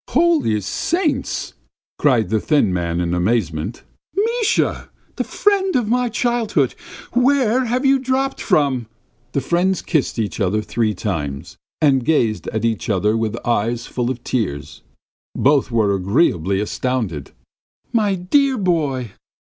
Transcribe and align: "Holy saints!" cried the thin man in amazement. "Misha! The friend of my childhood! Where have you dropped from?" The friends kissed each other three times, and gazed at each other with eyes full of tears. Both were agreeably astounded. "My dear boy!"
"Holy 0.09 0.59
saints!" 0.61 1.53
cried 1.99 2.29
the 2.29 2.39
thin 2.39 2.73
man 2.73 2.99
in 2.99 3.13
amazement. 3.13 3.83
"Misha! 4.15 4.89
The 5.17 5.23
friend 5.23 5.75
of 5.75 5.87
my 5.87 6.09
childhood! 6.09 6.73
Where 7.13 7.65
have 7.65 7.85
you 7.85 7.99
dropped 7.99 8.41
from?" 8.41 8.87
The 9.33 9.41
friends 9.41 9.83
kissed 9.83 10.17
each 10.17 10.39
other 10.39 10.63
three 10.63 10.95
times, 10.95 11.55
and 11.79 12.03
gazed 12.03 12.47
at 12.47 12.65
each 12.65 12.89
other 12.89 13.15
with 13.15 13.37
eyes 13.45 13.85
full 13.85 14.09
of 14.09 14.23
tears. 14.23 14.81
Both 15.35 15.69
were 15.69 15.93
agreeably 15.93 16.59
astounded. 16.61 17.29
"My 17.93 18.15
dear 18.15 18.57
boy!" 18.57 19.11